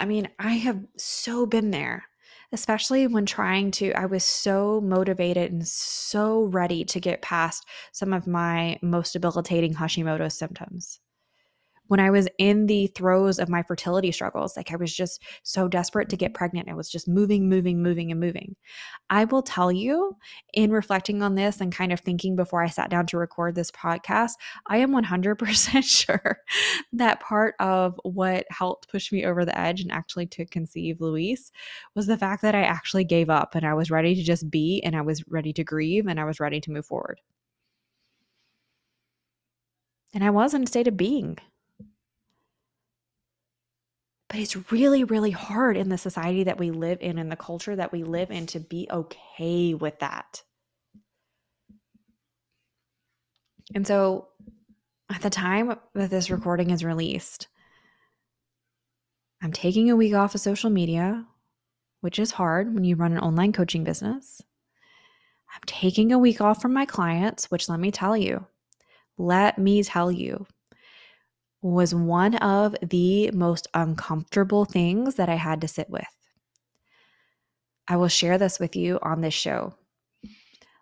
I 0.00 0.06
mean, 0.06 0.28
I 0.38 0.54
have 0.54 0.82
so 0.96 1.44
been 1.44 1.70
there, 1.70 2.04
especially 2.52 3.06
when 3.06 3.26
trying 3.26 3.70
to, 3.72 3.92
I 3.92 4.06
was 4.06 4.24
so 4.24 4.80
motivated 4.80 5.52
and 5.52 5.68
so 5.68 6.44
ready 6.44 6.84
to 6.86 7.00
get 7.00 7.22
past 7.22 7.66
some 7.92 8.12
of 8.12 8.26
my 8.26 8.78
most 8.82 9.12
debilitating 9.12 9.74
Hashimoto 9.74 10.32
symptoms 10.32 11.00
when 11.92 12.00
I 12.00 12.08
was 12.08 12.26
in 12.38 12.64
the 12.64 12.86
throes 12.86 13.38
of 13.38 13.50
my 13.50 13.62
fertility 13.62 14.10
struggles, 14.12 14.56
like 14.56 14.72
I 14.72 14.76
was 14.76 14.96
just 14.96 15.22
so 15.42 15.68
desperate 15.68 16.08
to 16.08 16.16
get 16.16 16.32
pregnant. 16.32 16.70
I 16.70 16.74
was 16.74 16.88
just 16.88 17.06
moving, 17.06 17.50
moving, 17.50 17.82
moving, 17.82 18.10
and 18.10 18.18
moving. 18.18 18.56
I 19.10 19.26
will 19.26 19.42
tell 19.42 19.70
you, 19.70 20.16
in 20.54 20.70
reflecting 20.70 21.22
on 21.22 21.34
this 21.34 21.60
and 21.60 21.70
kind 21.70 21.92
of 21.92 22.00
thinking 22.00 22.34
before 22.34 22.62
I 22.64 22.68
sat 22.68 22.88
down 22.88 23.04
to 23.08 23.18
record 23.18 23.54
this 23.54 23.70
podcast, 23.70 24.30
I 24.68 24.78
am 24.78 24.92
100% 24.92 25.84
sure 25.84 26.38
that 26.94 27.20
part 27.20 27.56
of 27.60 28.00
what 28.04 28.46
helped 28.48 28.88
push 28.88 29.12
me 29.12 29.26
over 29.26 29.44
the 29.44 29.58
edge 29.58 29.82
and 29.82 29.92
actually 29.92 30.24
to 30.28 30.46
conceive 30.46 30.98
Luis 30.98 31.52
was 31.94 32.06
the 32.06 32.16
fact 32.16 32.40
that 32.40 32.54
I 32.54 32.62
actually 32.62 33.04
gave 33.04 33.28
up 33.28 33.54
and 33.54 33.66
I 33.66 33.74
was 33.74 33.90
ready 33.90 34.14
to 34.14 34.22
just 34.22 34.48
be 34.50 34.80
and 34.82 34.96
I 34.96 35.02
was 35.02 35.22
ready 35.28 35.52
to 35.52 35.62
grieve 35.62 36.06
and 36.06 36.18
I 36.18 36.24
was 36.24 36.40
ready 36.40 36.58
to 36.58 36.70
move 36.70 36.86
forward. 36.86 37.20
And 40.14 40.24
I 40.24 40.30
was 40.30 40.54
in 40.54 40.62
a 40.62 40.66
state 40.66 40.88
of 40.88 40.96
being. 40.96 41.36
But 44.32 44.40
it's 44.40 44.72
really, 44.72 45.04
really 45.04 45.30
hard 45.30 45.76
in 45.76 45.90
the 45.90 45.98
society 45.98 46.44
that 46.44 46.58
we 46.58 46.70
live 46.70 46.96
in 47.02 47.18
and 47.18 47.30
the 47.30 47.36
culture 47.36 47.76
that 47.76 47.92
we 47.92 48.02
live 48.02 48.30
in 48.30 48.46
to 48.46 48.60
be 48.60 48.88
okay 48.90 49.74
with 49.74 49.98
that. 49.98 50.42
And 53.74 53.86
so 53.86 54.28
at 55.10 55.20
the 55.20 55.28
time 55.28 55.76
that 55.94 56.08
this 56.08 56.30
recording 56.30 56.70
is 56.70 56.82
released, 56.82 57.48
I'm 59.42 59.52
taking 59.52 59.90
a 59.90 59.96
week 59.96 60.14
off 60.14 60.34
of 60.34 60.40
social 60.40 60.70
media, 60.70 61.26
which 62.00 62.18
is 62.18 62.30
hard 62.30 62.72
when 62.72 62.84
you 62.84 62.96
run 62.96 63.12
an 63.12 63.18
online 63.18 63.52
coaching 63.52 63.84
business. 63.84 64.40
I'm 65.54 65.60
taking 65.66 66.10
a 66.10 66.18
week 66.18 66.40
off 66.40 66.62
from 66.62 66.72
my 66.72 66.86
clients, 66.86 67.50
which 67.50 67.68
let 67.68 67.80
me 67.80 67.90
tell 67.90 68.16
you, 68.16 68.46
let 69.18 69.58
me 69.58 69.82
tell 69.82 70.10
you, 70.10 70.46
was 71.62 71.94
one 71.94 72.34
of 72.36 72.74
the 72.82 73.30
most 73.30 73.68
uncomfortable 73.72 74.64
things 74.64 75.14
that 75.14 75.28
I 75.28 75.36
had 75.36 75.60
to 75.60 75.68
sit 75.68 75.88
with. 75.88 76.04
I 77.88 77.96
will 77.96 78.08
share 78.08 78.36
this 78.36 78.58
with 78.58 78.76
you 78.76 78.98
on 79.02 79.20
this 79.20 79.34
show. 79.34 79.74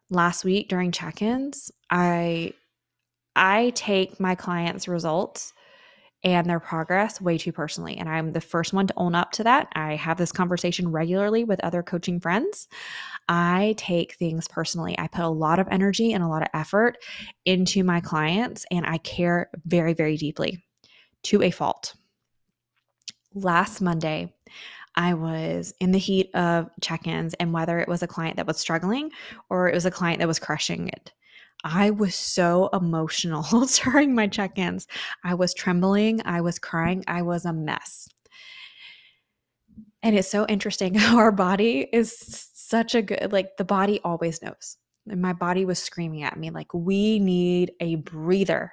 Last 0.09 0.45
week 0.45 0.69
during 0.69 0.91
check-ins, 0.91 1.71
I 1.91 2.55
I 3.37 3.71
take 3.77 4.19
my 4.19 4.35
clients' 4.35 4.89
results 4.89 5.53
and 6.25 6.49
their 6.49 6.61
progress 6.61 7.21
way 7.21 7.39
too 7.39 7.53
personally. 7.53 7.97
And 7.97 8.09
I'm 8.09 8.33
the 8.33 8.41
first 8.41 8.73
one 8.73 8.87
to 8.89 8.95
own 8.97 9.15
up 9.15 9.33
to 9.33 9.45
that. 9.45 9.69
I 9.75 9.97
have 9.97 10.19
this 10.19 10.33
conversation 10.33 10.91
regularly 10.91 11.45
with 11.45 11.61
other 11.61 11.83
coaching 11.83 12.21
friends. 12.21 12.69
I 13.29 13.75
take 13.79 14.15
things 14.15 14.49
personally. 14.49 14.99
I 14.99 15.07
put 15.07 15.25
a 15.25 15.29
lot 15.29 15.59
of 15.59 15.69
energy 15.71 16.13
and 16.13 16.23
a 16.23 16.29
lot 16.29 16.43
of 16.43 16.49
effort 16.53 16.99
into 17.47 17.85
my 17.85 18.01
clients, 18.01 18.67
and 18.71 18.85
I 18.85 18.99
care 18.99 19.51
very, 19.65 19.95
very 19.95 20.17
deeply 20.17 20.63
to 21.25 21.43
a 21.43 21.50
fault. 21.50 21.95
Last 23.35 23.81
Monday, 23.81 24.35
I 24.97 25.15
was 25.15 25.73
in 25.81 25.93
the 25.93 25.99
heat 25.99 26.35
of 26.35 26.69
check 26.81 27.07
ins, 27.07 27.35
and 27.35 27.53
whether 27.53 27.79
it 27.79 27.89
was 27.89 28.03
a 28.03 28.09
client 28.09 28.37
that 28.37 28.47
was 28.47 28.59
struggling 28.59 29.11
or 29.49 29.69
it 29.69 29.75
was 29.75 29.87
a 29.87 29.91
client 29.91 30.19
that 30.19 30.29
was 30.29 30.39
crushing 30.39 30.89
it, 30.89 31.12
I 31.65 31.91
was 31.91 32.15
so 32.15 32.69
emotional 32.73 33.67
during 33.85 34.15
my 34.15 34.27
check 34.27 34.59
ins. 34.59 34.87
I 35.25 35.35
was 35.35 35.55
trembling, 35.55 36.23
I 36.25 36.41
was 36.41 36.59
crying, 36.59 37.05
I 37.07 37.23
was 37.23 37.45
a 37.45 37.53
mess. 37.53 38.09
And 40.03 40.17
it's 40.17 40.31
so 40.31 40.47
interesting 40.47 40.95
how 40.95 41.19
our 41.19 41.33
body 41.33 41.89
is 41.93 42.17
such 42.55 42.95
a 42.95 43.03
good, 43.03 43.33
like, 43.33 43.57
the 43.59 43.65
body 43.65 44.00
always 44.05 44.43
knows. 44.43 44.77
And 45.09 45.21
my 45.21 45.33
body 45.33 45.65
was 45.65 45.79
screaming 45.79 46.23
at 46.23 46.39
me, 46.39 46.50
like, 46.50 46.73
we 46.73 47.19
need 47.19 47.73
a 47.81 47.97
breather 47.97 48.73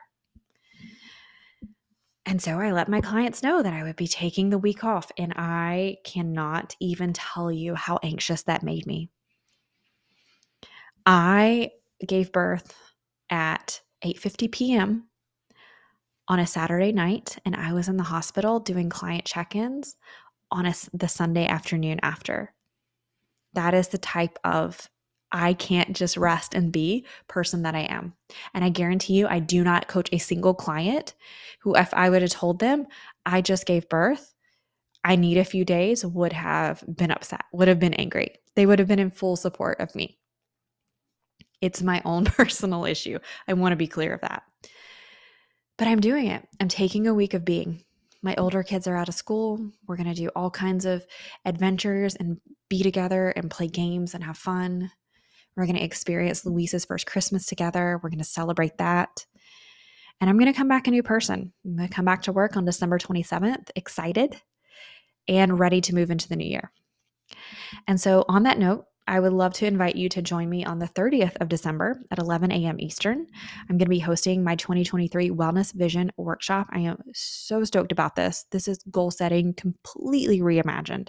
and 2.28 2.42
so 2.42 2.60
I 2.60 2.72
let 2.74 2.90
my 2.90 3.00
clients 3.00 3.42
know 3.42 3.64
that 3.64 3.74
I 3.74 3.84
would 3.84 3.96
be 3.96 4.08
taking 4.08 4.50
the 4.50 4.58
week 4.58 4.84
off, 4.84 5.10
and 5.18 5.34
I 5.38 5.98
cannot 6.04 6.76
even 6.82 7.14
tell 7.14 7.50
you 7.50 7.74
how 7.74 8.00
anxious 8.04 8.44
that 8.44 8.64
made 8.64 8.86
me. 8.86 9.10
I 11.06 11.72
gave 12.06 12.34
birth 12.34 12.78
at 13.30 13.82
8:50 14.04 14.52
p.m. 14.52 15.08
on 16.28 16.40
a 16.40 16.46
Saturday 16.46 16.92
night 16.92 17.38
and 17.46 17.56
I 17.56 17.72
was 17.72 17.88
in 17.88 17.96
the 17.96 18.04
hospital 18.04 18.60
doing 18.60 18.90
client 18.90 19.24
check-ins 19.24 19.96
on 20.52 20.66
a, 20.66 20.74
the 20.94 21.08
Sunday 21.08 21.48
afternoon 21.48 22.02
after. 22.04 22.54
That 23.54 23.74
is 23.74 23.88
the 23.88 23.98
type 23.98 24.38
of 24.44 24.90
I 25.32 25.54
can't 25.54 25.96
just 25.96 26.18
rest 26.18 26.54
and 26.54 26.72
be 26.72 27.06
person 27.28 27.64
that 27.64 27.76
I 27.76 27.82
am. 27.82 28.14
And 28.54 28.64
I 28.64 28.70
guarantee 28.70 29.14
you, 29.14 29.28
I 29.28 29.40
do 29.40 29.64
not 29.64 29.88
coach 29.88 30.10
a 30.12 30.18
single 30.18 30.54
client 30.54 31.16
who, 31.60 31.76
if 31.76 31.94
I 31.94 32.10
would 32.10 32.22
have 32.22 32.32
told 32.32 32.60
them 32.60 32.88
I 33.26 33.42
just 33.42 33.66
gave 33.66 33.90
birth, 33.90 34.34
I 35.04 35.16
need 35.16 35.38
a 35.38 35.46
few 35.46 35.66
days, 35.66 36.06
would 36.06 36.34
have 36.34 36.84
been 36.88 37.12
upset, 37.12 37.44
would 37.54 37.68
have 37.68 37.80
been 37.80 37.94
angry. 37.94 38.36
They 38.56 38.66
would 38.66 38.80
have 38.80 38.88
been 38.88 39.00
in 39.00 39.12
full 39.12 39.36
support 39.36 39.80
of 39.80 39.94
me. 39.96 40.18
It's 41.62 41.82
my 41.82 42.02
own 42.06 42.26
personal 42.26 42.86
issue. 42.86 43.20
I 43.48 43.54
want 43.54 43.74
to 43.74 43.78
be 43.78 43.88
clear 43.88 44.14
of 44.14 44.22
that. 44.22 44.44
But 45.78 45.88
I'm 45.88 46.00
doing 46.00 46.28
it. 46.28 46.48
I'm 46.60 46.68
taking 46.68 47.08
a 47.08 47.14
week 47.14 47.34
of 47.34 47.46
being. 47.46 47.84
My 48.24 48.36
older 48.36 48.64
kids 48.64 48.88
are 48.88 48.96
out 48.96 49.10
of 49.10 49.16
school. 49.16 49.72
We're 49.88 49.96
going 49.96 50.10
to 50.10 50.16
do 50.16 50.30
all 50.36 50.50
kinds 50.50 50.86
of 50.86 51.06
adventures 51.46 52.16
and 52.16 52.40
be 52.68 52.82
together 52.82 53.30
and 53.30 53.52
play 53.52 53.68
games 53.68 54.14
and 54.14 54.24
have 54.24 54.38
fun. 54.38 54.92
We're 55.58 55.66
going 55.66 55.76
to 55.76 55.84
experience 55.84 56.46
Luis's 56.46 56.86
first 56.86 57.08
Christmas 57.08 57.48
together. 57.48 58.00
We're 58.02 58.10
going 58.10 58.20
to 58.20 58.24
celebrate 58.24 58.78
that. 58.78 59.26
And 60.22 60.30
I'm 60.30 60.38
going 60.38 60.52
to 60.52 60.58
come 60.58 60.68
back 60.68 60.88
a 60.88 60.92
new 60.92 61.04
person. 61.04 61.52
I'm 61.66 61.76
going 61.76 61.90
to 61.90 61.94
come 61.94 62.06
back 62.06 62.22
to 62.24 62.32
work 62.32 62.56
on 62.56 62.64
December 62.64 63.00
27th, 63.00 63.72
excited 63.76 64.40
and 65.28 65.60
ready 65.60 65.82
to 65.82 65.96
move 65.96 66.12
into 66.12 66.30
the 66.30 66.36
new 66.36 66.48
year. 66.48 66.72
And 67.88 68.00
so, 68.00 68.24
on 68.30 68.44
that 68.44 68.60
note, 68.60 68.86
I 69.08 69.20
would 69.20 69.34
love 69.34 69.54
to 69.54 69.66
invite 69.66 69.96
you 69.96 70.10
to 70.10 70.22
join 70.22 70.50
me 70.50 70.66
on 70.66 70.80
the 70.80 70.88
30th 70.88 71.38
of 71.38 71.48
December 71.48 72.02
at 72.12 72.20
11 72.20 72.52
a.m. 72.52 72.80
Eastern. 72.80 73.26
I'm 73.62 73.78
going 73.78 73.86
to 73.86 73.90
be 73.90 74.00
hosting 74.00 74.44
my 74.44 74.56
2023 74.56 75.30
Wellness 75.32 75.74
Vision 75.74 76.12
Workshop. 76.18 76.68
I 76.72 76.80
am 76.80 76.98
so 77.14 77.64
stoked 77.64 77.92
about 77.92 78.16
this. 78.16 78.46
This 78.52 78.68
is 78.68 78.80
goal 78.92 79.12
setting 79.12 79.54
completely 79.54 80.40
reimagined 80.42 81.08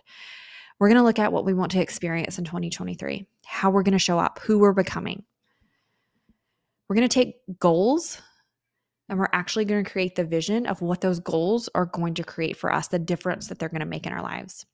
We're 0.79 0.89
going 0.89 0.99
to 0.99 1.05
look 1.05 1.19
at 1.19 1.33
what 1.33 1.45
we 1.45 1.55
want 1.55 1.73
to 1.73 1.81
experience 1.81 2.39
in 2.39 2.45
2023, 2.45 3.27
how 3.45 3.71
we're 3.71 3.83
going 3.83 3.93
to 3.93 3.99
show 3.99 4.19
up, 4.19 4.39
who 4.41 4.59
we're 4.59 4.73
becoming. 4.73 5.25
We're 6.89 6.97
going 6.97 7.09
to 7.09 7.15
take 7.15 7.37
goals 7.59 8.21
and 9.09 9.19
we're 9.19 9.29
actually 9.33 9.65
going 9.65 9.85
to 9.85 9.91
create 9.91 10.15
the 10.15 10.25
vision 10.25 10.67
of 10.67 10.83
what 10.83 11.01
those 11.01 11.19
goals 11.19 11.69
are 11.75 11.87
going 11.87 12.15
to 12.15 12.25
create 12.25 12.57
for 12.57 12.73
us, 12.73 12.89
the 12.89 12.99
difference 12.99 13.49
that 13.49 13.59
they're 13.59 13.69
going 13.69 13.81
to 13.81 13.87
make 13.87 14.07
in 14.07 14.13
our 14.13 14.23
lives. 14.23 14.67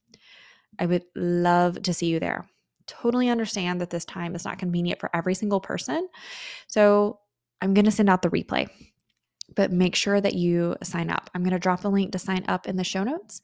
I 0.79 0.87
would 0.87 1.05
love 1.15 1.81
to 1.83 1.95
see 1.95 2.07
you 2.07 2.21
there. 2.21 2.47
Totally 2.87 3.29
understand 3.29 3.81
that 3.81 3.91
this 3.91 4.05
time 4.05 4.35
is 4.35 4.45
not 4.45 4.59
convenient 4.59 5.01
for 5.01 5.09
every 5.15 5.35
single 5.35 5.61
person. 5.61 6.09
So 6.67 7.21
I'm 7.63 7.75
going 7.75 7.85
to 7.85 7.91
send 7.91 8.11
out 8.11 8.23
the 8.23 8.29
replay, 8.29 8.69
but 9.55 9.73
make 9.73 9.95
sure 9.95 10.21
that 10.21 10.35
you 10.35 10.77
sign 10.83 11.11
up. 11.11 11.31
I'm 11.35 11.43
going 11.43 11.53
to 11.53 11.59
drop 11.59 11.85
a 11.85 11.89
link 11.89 12.13
to 12.13 12.19
sign 12.19 12.45
up 12.49 12.67
in 12.67 12.77
the 12.77 12.85
show 12.85 13.05
notes, 13.05 13.41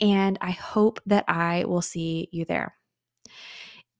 and 0.00 0.38
I 0.40 0.50
hope 0.50 1.00
that 1.06 1.24
I 1.28 1.64
will 1.64 1.82
see 1.82 2.28
you 2.32 2.44
there. 2.44 2.74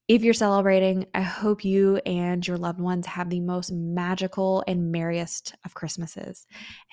If 0.08 0.22
you're 0.22 0.32
celebrating, 0.32 1.06
I 1.12 1.20
hope 1.20 1.66
you 1.66 1.98
and 2.06 2.46
your 2.46 2.56
loved 2.56 2.80
ones 2.80 3.06
have 3.06 3.28
the 3.28 3.40
most 3.40 3.70
magical 3.70 4.64
and 4.66 4.90
merriest 4.90 5.54
of 5.66 5.74
Christmases. 5.74 6.46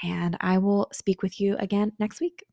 And 0.03 0.35
I 0.41 0.57
will 0.57 0.89
speak 0.91 1.21
with 1.21 1.39
you 1.39 1.55
again 1.57 1.93
next 1.97 2.19
week. 2.19 2.43